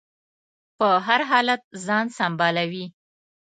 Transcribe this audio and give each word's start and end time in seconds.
په 0.77 0.87
هر 1.07 1.21
حالت 1.29 1.61
ځان 1.85 2.05
سنبالوي. 2.17 2.85